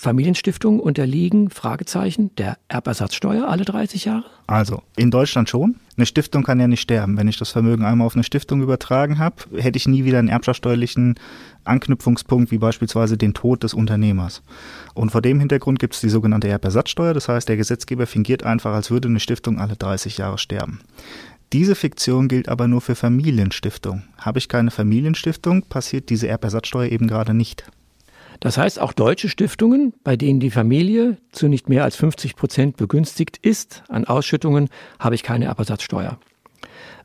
Familienstiftungen 0.00 0.78
unterliegen, 0.78 1.50
Fragezeichen, 1.50 2.30
der 2.36 2.56
Erbersatzsteuer 2.68 3.48
alle 3.48 3.64
30 3.64 4.04
Jahre? 4.04 4.26
Also, 4.46 4.84
in 4.94 5.10
Deutschland 5.10 5.48
schon. 5.48 5.74
Eine 5.96 6.06
Stiftung 6.06 6.44
kann 6.44 6.60
ja 6.60 6.68
nicht 6.68 6.82
sterben. 6.82 7.16
Wenn 7.16 7.26
ich 7.26 7.36
das 7.36 7.50
Vermögen 7.50 7.84
einmal 7.84 8.06
auf 8.06 8.14
eine 8.14 8.22
Stiftung 8.22 8.62
übertragen 8.62 9.18
habe, 9.18 9.34
hätte 9.56 9.76
ich 9.76 9.88
nie 9.88 10.04
wieder 10.04 10.20
einen 10.20 10.28
erbschaftssteuerlichen 10.28 11.18
Anknüpfungspunkt, 11.64 12.52
wie 12.52 12.58
beispielsweise 12.58 13.16
den 13.16 13.34
Tod 13.34 13.64
des 13.64 13.74
Unternehmers. 13.74 14.42
Und 14.94 15.10
vor 15.10 15.20
dem 15.20 15.40
Hintergrund 15.40 15.80
gibt 15.80 15.94
es 15.94 16.00
die 16.00 16.10
sogenannte 16.10 16.46
Erbersatzsteuer. 16.46 17.12
Das 17.12 17.28
heißt, 17.28 17.48
der 17.48 17.56
Gesetzgeber 17.56 18.06
fingiert 18.06 18.44
einfach, 18.44 18.74
als 18.74 18.92
würde 18.92 19.08
eine 19.08 19.18
Stiftung 19.18 19.58
alle 19.58 19.74
30 19.74 20.16
Jahre 20.18 20.38
sterben. 20.38 20.78
Diese 21.52 21.74
Fiktion 21.74 22.28
gilt 22.28 22.48
aber 22.48 22.68
nur 22.68 22.82
für 22.82 22.94
Familienstiftungen. 22.94 24.04
Habe 24.18 24.38
ich 24.38 24.48
keine 24.48 24.70
Familienstiftung, 24.70 25.62
passiert 25.62 26.10
diese 26.10 26.28
Erbersatzsteuer 26.28 26.90
eben 26.90 27.06
gerade 27.06 27.32
nicht. 27.32 27.64
Das 28.40 28.58
heißt, 28.58 28.78
auch 28.78 28.92
deutsche 28.92 29.28
Stiftungen, 29.28 29.94
bei 30.04 30.16
denen 30.16 30.40
die 30.40 30.50
Familie 30.50 31.16
zu 31.32 31.48
nicht 31.48 31.68
mehr 31.68 31.84
als 31.84 31.96
50 31.96 32.36
Prozent 32.36 32.76
begünstigt 32.76 33.38
ist 33.38 33.82
an 33.88 34.04
Ausschüttungen, 34.04 34.68
habe 35.00 35.14
ich 35.14 35.22
keine 35.22 35.46
Erbersatzsteuer. 35.46 36.18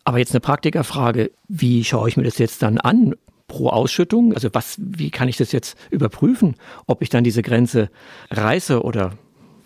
Aber 0.03 0.17
jetzt 0.19 0.31
eine 0.31 0.41
Praktikerfrage, 0.41 1.31
wie 1.47 1.83
schaue 1.83 2.09
ich 2.09 2.17
mir 2.17 2.23
das 2.23 2.37
jetzt 2.37 2.61
dann 2.61 2.77
an 2.77 3.15
pro 3.47 3.69
Ausschüttung? 3.69 4.33
Also 4.33 4.49
was, 4.51 4.75
wie 4.77 5.09
kann 5.09 5.29
ich 5.29 5.37
das 5.37 5.53
jetzt 5.53 5.77
überprüfen, 5.89 6.55
ob 6.85 7.01
ich 7.01 7.09
dann 7.09 7.23
diese 7.23 7.41
Grenze 7.41 7.89
reiße 8.29 8.83
oder 8.83 9.13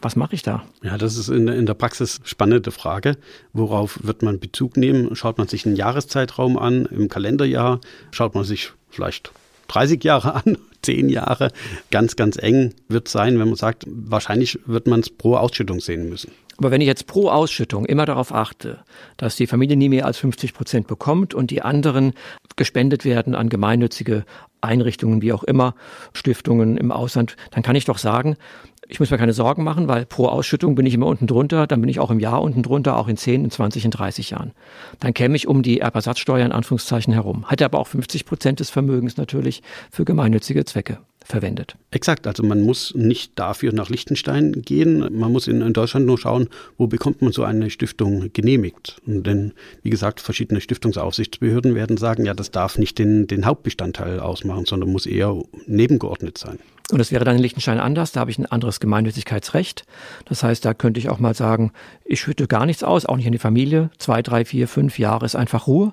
was 0.02 0.16
mache 0.16 0.36
ich 0.36 0.44
da? 0.44 0.64
Ja, 0.84 0.98
das 0.98 1.18
ist 1.18 1.30
in, 1.30 1.48
in 1.48 1.66
der 1.66 1.74
Praxis 1.74 2.20
spannende 2.24 2.72
Frage. 2.72 3.18
Worauf 3.54 4.00
wird 4.04 4.22
man 4.22 4.40
Bezug 4.40 4.78
nehmen? 4.78 5.16
Schaut 5.16 5.38
man 5.38 5.48
sich 5.48 5.66
einen 5.66 5.76
Jahreszeitraum 5.76 6.58
an 6.58 6.86
im 6.86 7.10
Kalenderjahr? 7.10 7.82
Schaut 8.12 8.36
man 8.36 8.44
sich 8.44 8.72
vielleicht 8.90 9.32
30 9.70 10.04
Jahre 10.04 10.36
an, 10.46 10.58
10 10.84 11.10
Jahre. 11.10 11.52
Ganz, 11.92 12.16
ganz 12.16 12.38
eng 12.38 12.74
wird 12.88 13.08
sein, 13.08 13.40
wenn 13.40 13.48
man 13.48 13.58
sagt, 13.58 13.86
wahrscheinlich 13.88 14.60
wird 14.66 14.88
man 14.88 15.02
es 15.02 15.10
pro 15.10 15.36
Ausschüttung 15.36 15.80
sehen 15.80 16.10
müssen. 16.10 16.32
Aber 16.58 16.72
wenn 16.72 16.82
ich 16.82 16.88
jetzt 16.88 17.06
pro 17.06 17.30
Ausschüttung 17.30 17.86
immer 17.86 18.06
darauf 18.06 18.34
achte, 18.34 18.80
dass 19.18 19.36
die 19.36 19.46
Familie 19.46 19.78
nie 19.78 19.90
mehr 19.90 20.06
als 20.06 20.18
50 20.18 20.54
Prozent 20.54 20.88
bekommt 20.88 21.36
und 21.36 21.52
die 21.52 21.62
anderen 21.62 22.14
gespendet 22.56 23.06
werden 23.06 23.36
an 23.36 23.50
gemeinnützige 23.50 24.26
Einrichtungen, 24.60 25.22
wie 25.22 25.34
auch 25.34 25.44
immer, 25.44 25.76
Stiftungen 26.14 26.78
im 26.78 26.92
Ausland, 26.92 27.36
dann 27.52 27.62
kann 27.62 27.76
ich 27.76 27.86
doch 27.86 28.00
sagen, 28.00 28.38
ich 28.90 29.00
muss 29.00 29.12
mir 29.12 29.18
keine 29.18 29.34
Sorgen 29.34 29.64
machen, 29.64 29.88
weil 29.88 30.06
pro 30.06 30.28
Ausschüttung 30.28 30.76
bin 30.76 30.86
ich 30.86 30.94
immer 30.94 31.08
unten 31.08 31.28
drunter, 31.28 31.68
dann 31.68 31.82
bin 31.82 31.90
ich 31.90 32.00
auch 32.00 32.12
im 32.12 32.20
Jahr 32.20 32.42
unten 32.42 32.64
drunter, 32.64 32.98
auch 32.98 33.08
in 33.08 33.18
10, 33.18 33.44
in 33.44 33.52
20, 33.52 33.86
in 33.86 33.92
30 33.92 34.30
Jahren. 34.32 34.52
Dann 35.00 35.14
käme 35.14 35.36
ich 35.36 35.48
um 35.48 35.62
die 35.62 35.80
Erbersatzsteuer 35.80 36.46
in 36.46 36.52
Anführungszeichen 36.52 37.14
herum. 37.14 37.50
Hätte 37.50 37.66
aber 37.66 37.80
auch 37.80 37.88
50 37.88 38.26
Prozent 38.26 38.60
des 38.60 38.70
Vermögens 38.70 39.18
natürlich 39.18 39.62
für 39.92 40.06
gemeinnützige 40.06 40.66
Zwecke 40.66 41.00
verwendet. 41.28 41.76
Exakt, 41.92 42.26
also 42.26 42.44
man 42.44 42.62
muss 42.62 42.94
nicht 42.96 43.34
dafür 43.36 43.74
nach 43.74 43.90
Liechtenstein 43.90 44.62
gehen. 44.64 45.00
Man 45.12 45.32
muss 45.32 45.48
in, 45.48 45.62
in, 45.62 45.74
Deutschland 45.74 46.06
nur 46.06 46.18
schauen, 46.18 46.50
wo 46.78 46.88
bekommt 46.88 47.22
man 47.22 47.32
so 47.32 47.44
eine 47.44 47.70
Stiftung 47.70 48.32
genehmigt. 48.34 49.02
Und 49.06 49.28
denn, 49.28 49.54
wie 49.84 49.90
gesagt, 49.90 50.22
verschiedene 50.22 50.62
Stiftungsaufsichtsbehörden 50.62 51.76
werden 51.76 51.98
sagen, 51.98 52.26
ja, 52.26 52.34
das 52.34 52.52
darf 52.52 52.78
nicht 52.78 52.98
den, 52.98 53.28
den 53.28 53.46
Hauptbestandteil 53.46 54.20
ausmachen, 54.20 54.66
sondern 54.66 54.90
muss 54.90 55.06
eher 55.06 55.36
nebengeordnet 55.66 56.38
sein. 56.38 56.60
Und 56.90 57.00
das 57.00 57.12
wäre 57.12 57.26
dann 57.26 57.36
in 57.36 57.42
Liechtenstein 57.42 57.80
anders. 57.80 58.14
Da 58.14 58.22
habe 58.22 58.32
ich 58.32 58.40
ein 58.40 58.46
anderes 58.46 58.80
Gemeinnützigkeitsrecht. 58.80 59.86
Das 60.26 60.44
heißt, 60.44 60.64
da 60.64 60.74
könnte 60.74 61.02
ich 61.02 61.10
auch 61.10 61.20
mal 61.20 61.34
sagen, 61.34 61.74
ich 62.06 62.22
schütte 62.22 62.48
gar 62.48 62.66
nichts 62.66 62.84
aus, 62.84 63.06
auch 63.06 63.18
nicht 63.18 63.26
in 63.26 63.34
die 63.34 63.38
Familie. 63.38 63.90
Zwei, 63.98 64.22
drei, 64.22 64.46
vier, 64.46 64.70
fünf 64.70 64.98
Jahre 64.98 65.26
ist 65.26 65.36
einfach 65.36 65.68
Ruhe. 65.68 65.92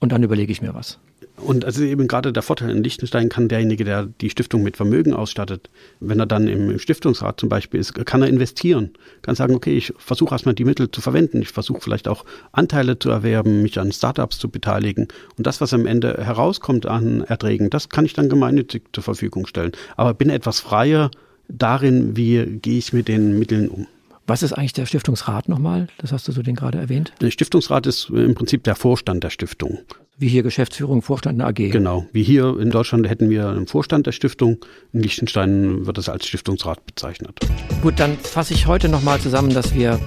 Und 0.00 0.12
dann 0.12 0.22
überlege 0.22 0.52
ich 0.52 0.60
mir 0.60 0.74
was. 0.74 0.98
Und 1.36 1.64
also 1.64 1.82
eben 1.82 2.06
gerade 2.06 2.32
der 2.32 2.42
Vorteil 2.42 2.70
in 2.70 2.84
Liechtenstein 2.84 3.28
kann 3.28 3.48
derjenige, 3.48 3.84
der 3.84 4.06
die 4.20 4.30
Stiftung 4.30 4.62
mit 4.62 4.76
Vermögen 4.76 5.12
ausstattet, 5.12 5.68
wenn 5.98 6.20
er 6.20 6.26
dann 6.26 6.46
im 6.46 6.78
Stiftungsrat 6.78 7.40
zum 7.40 7.48
Beispiel 7.48 7.80
ist, 7.80 7.92
kann 8.06 8.22
er 8.22 8.28
investieren, 8.28 8.90
kann 9.22 9.34
sagen, 9.34 9.54
okay, 9.54 9.76
ich 9.76 9.92
versuche 9.98 10.34
erstmal 10.34 10.54
die 10.54 10.64
Mittel 10.64 10.90
zu 10.90 11.00
verwenden, 11.00 11.42
ich 11.42 11.48
versuche 11.48 11.80
vielleicht 11.80 12.06
auch 12.06 12.24
Anteile 12.52 12.98
zu 12.98 13.10
erwerben, 13.10 13.62
mich 13.62 13.80
an 13.80 13.90
Startups 13.90 14.38
zu 14.38 14.48
beteiligen 14.48 15.08
und 15.36 15.46
das, 15.46 15.60
was 15.60 15.74
am 15.74 15.86
Ende 15.86 16.24
herauskommt 16.24 16.86
an 16.86 17.22
Erträgen, 17.22 17.68
das 17.68 17.88
kann 17.88 18.04
ich 18.04 18.12
dann 18.12 18.28
gemeinnützig 18.28 18.84
zur 18.92 19.02
Verfügung 19.02 19.46
stellen. 19.46 19.72
Aber 19.96 20.14
bin 20.14 20.30
etwas 20.30 20.60
freier 20.60 21.10
darin, 21.48 22.16
wie 22.16 22.44
gehe 22.62 22.78
ich 22.78 22.92
mit 22.92 23.08
den 23.08 23.38
Mitteln 23.38 23.68
um. 23.68 23.86
Was 24.26 24.42
ist 24.42 24.52
eigentlich 24.54 24.72
der 24.72 24.86
Stiftungsrat 24.86 25.48
nochmal? 25.48 25.88
Das 25.98 26.12
hast 26.12 26.26
du 26.28 26.32
so 26.32 26.42
den 26.42 26.54
gerade 26.54 26.78
erwähnt. 26.78 27.12
Der 27.20 27.30
Stiftungsrat 27.30 27.86
ist 27.86 28.08
im 28.08 28.34
Prinzip 28.34 28.64
der 28.64 28.74
Vorstand 28.74 29.22
der 29.22 29.30
Stiftung. 29.30 29.80
Wie 30.16 30.28
hier 30.28 30.44
Geschäftsführung, 30.44 31.02
Vorstand 31.02 31.40
einer 31.40 31.48
AG. 31.48 31.70
Genau. 31.72 32.06
Wie 32.12 32.22
hier 32.22 32.56
in 32.60 32.70
Deutschland 32.70 33.08
hätten 33.08 33.30
wir 33.30 33.48
einen 33.48 33.66
Vorstand 33.66 34.06
der 34.06 34.12
Stiftung. 34.12 34.58
In 34.92 35.02
Liechtenstein 35.02 35.86
wird 35.86 35.98
es 35.98 36.08
als 36.08 36.28
Stiftungsrat 36.28 36.86
bezeichnet. 36.86 37.40
Gut, 37.82 37.98
dann 37.98 38.16
fasse 38.18 38.54
ich 38.54 38.68
heute 38.68 38.88
nochmal 38.88 39.18
zusammen, 39.18 39.52
dass 39.52 39.74
wir 39.74 39.98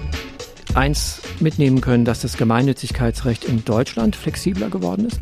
eins 0.75 1.21
mitnehmen 1.41 1.81
können, 1.81 2.05
dass 2.05 2.21
das 2.21 2.37
Gemeinnützigkeitsrecht 2.37 3.43
in 3.43 3.65
Deutschland 3.65 4.15
flexibler 4.15 4.69
geworden 4.69 5.07
ist. 5.07 5.19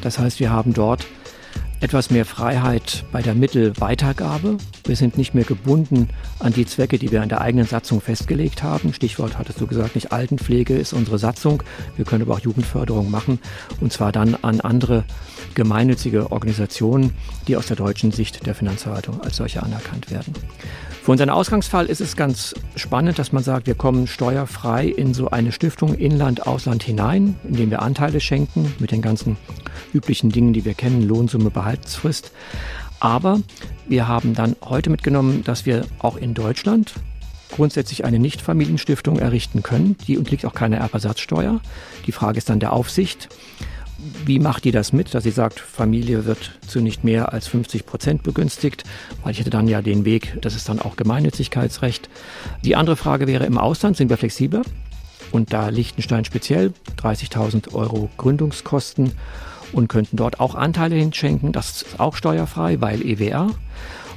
Das 0.00 0.20
heißt, 0.20 0.38
wir 0.38 0.50
haben 0.50 0.74
dort 0.74 1.06
etwas 1.80 2.10
mehr 2.10 2.26
Freiheit 2.26 3.04
bei 3.10 3.22
der 3.22 3.34
Mittelweitergabe. 3.34 4.58
Wir 4.84 4.96
sind 4.96 5.16
nicht 5.16 5.34
mehr 5.34 5.44
gebunden 5.44 6.08
an 6.38 6.52
die 6.52 6.66
Zwecke, 6.66 6.98
die 6.98 7.10
wir 7.10 7.22
in 7.22 7.30
der 7.30 7.40
eigenen 7.40 7.66
Satzung 7.66 8.02
festgelegt 8.02 8.62
haben. 8.62 8.92
Stichwort 8.92 9.38
hattest 9.38 9.60
du 9.60 9.66
gesagt, 9.66 9.94
nicht 9.94 10.12
Altenpflege 10.12 10.76
ist 10.76 10.92
unsere 10.92 11.18
Satzung. 11.18 11.62
Wir 11.96 12.04
können 12.04 12.22
aber 12.22 12.34
auch 12.34 12.40
Jugendförderung 12.40 13.10
machen 13.10 13.38
und 13.80 13.92
zwar 13.92 14.12
dann 14.12 14.36
an 14.42 14.60
andere 14.60 15.04
gemeinnützige 15.54 16.30
Organisationen, 16.30 17.14
die 17.48 17.56
aus 17.56 17.66
der 17.66 17.76
deutschen 17.76 18.12
Sicht 18.12 18.46
der 18.46 18.54
Finanzverwaltung 18.54 19.22
als 19.22 19.36
solche 19.36 19.62
anerkannt 19.62 20.10
werden. 20.10 20.34
Für 21.02 21.12
unseren 21.12 21.30
Ausgangsfall 21.30 21.86
ist 21.86 22.02
es 22.02 22.14
ganz 22.14 22.54
spannend, 22.76 23.18
dass 23.18 23.32
man 23.32 23.42
sagt, 23.42 23.66
wir 23.66 23.74
kommen 23.74 24.06
steuerfrei 24.06 24.86
in 24.86 25.14
so 25.14 25.30
eine 25.30 25.50
Stiftung 25.50 25.94
Inland, 25.94 26.46
Ausland 26.46 26.82
hinein, 26.82 27.36
indem 27.42 27.70
wir 27.70 27.80
Anteile 27.80 28.20
schenken 28.20 28.74
mit 28.78 28.90
den 28.90 29.00
ganzen 29.00 29.38
üblichen 29.94 30.30
Dingen, 30.30 30.52
die 30.52 30.64
wir 30.66 30.74
kennen, 30.74 31.08
Lohnsumme, 31.08 31.50
Behaltsfrist. 31.70 32.32
Aber 32.98 33.40
wir 33.88 34.08
haben 34.08 34.34
dann 34.34 34.56
heute 34.62 34.90
mitgenommen, 34.90 35.42
dass 35.44 35.66
wir 35.66 35.86
auch 36.00 36.16
in 36.16 36.34
Deutschland 36.34 36.94
grundsätzlich 37.52 38.04
eine 38.04 38.18
Nichtfamilienstiftung 38.18 39.18
errichten 39.18 39.62
können. 39.62 39.96
Die 40.06 40.18
unterliegt 40.18 40.44
auch 40.44 40.54
keine 40.54 40.76
Erbersatzsteuer. 40.76 41.60
Die 42.06 42.12
Frage 42.12 42.38
ist 42.38 42.50
dann 42.50 42.60
der 42.60 42.72
Aufsicht. 42.72 43.28
Wie 44.24 44.38
macht 44.38 44.64
die 44.64 44.70
das 44.70 44.92
mit, 44.92 45.14
dass 45.14 45.24
sie 45.24 45.30
sagt, 45.30 45.60
Familie 45.60 46.24
wird 46.24 46.58
zu 46.66 46.80
nicht 46.80 47.04
mehr 47.04 47.32
als 47.32 47.48
50 47.48 47.86
Prozent 47.86 48.22
begünstigt? 48.22 48.84
Weil 49.22 49.32
ich 49.32 49.40
hätte 49.40 49.50
dann 49.50 49.68
ja 49.68 49.82
den 49.82 50.04
Weg, 50.04 50.38
das 50.40 50.54
ist 50.54 50.68
dann 50.68 50.80
auch 50.80 50.96
Gemeinnützigkeitsrecht. 50.96 52.08
Die 52.64 52.76
andere 52.76 52.96
Frage 52.96 53.26
wäre, 53.26 53.44
im 53.46 53.58
Ausland 53.58 53.96
sind 53.96 54.08
wir 54.08 54.16
flexibler. 54.16 54.62
Und 55.32 55.52
da 55.52 55.68
Liechtenstein 55.68 56.24
speziell 56.24 56.72
30.000 56.98 57.72
Euro 57.74 58.10
Gründungskosten 58.16 59.12
und 59.72 59.88
könnten 59.88 60.16
dort 60.16 60.40
auch 60.40 60.54
Anteile 60.54 60.96
hinschenken. 60.96 61.52
Das 61.52 61.82
ist 61.82 62.00
auch 62.00 62.16
steuerfrei, 62.16 62.80
weil 62.80 63.02
EWR. 63.02 63.50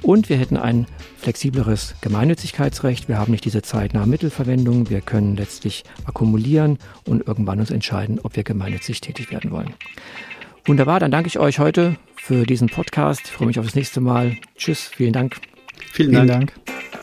Und 0.02 0.28
wir 0.28 0.38
hätten 0.38 0.58
ein 0.58 0.86
flexibleres 1.18 1.96
Gemeinnützigkeitsrecht. 2.02 3.08
Wir 3.08 3.18
haben 3.18 3.32
nicht 3.32 3.46
diese 3.46 3.62
zeitnahe 3.62 4.06
Mittelverwendung. 4.06 4.90
Wir 4.90 5.00
können 5.00 5.38
letztlich 5.38 5.86
akkumulieren 6.06 6.78
und 7.06 7.26
irgendwann 7.26 7.60
uns 7.60 7.72
entscheiden, 7.72 8.20
ob 8.22 8.36
wir 8.36 8.44
gemeinnützig 8.44 9.00
tätig 9.00 9.32
werden 9.32 9.52
wollen. 9.52 9.74
Wunderbar, 10.66 11.00
dann 11.00 11.12
danke 11.12 11.28
ich 11.28 11.40
euch 11.40 11.60
heute 11.60 11.96
für 12.16 12.46
diesen 12.46 12.70
Podcast. 12.70 13.22
Ich 13.26 13.32
freue 13.32 13.48
mich 13.48 13.60
auf 13.60 13.66
das 13.66 13.76
nächste 13.76 14.02
Mal. 14.02 14.38
Tschüss, 14.58 14.82
vielen 14.82 15.14
Dank. 15.14 15.38
Vielen, 15.92 16.12
vielen 16.12 16.28
Dank. 16.28 16.54
Dank. 16.54 17.03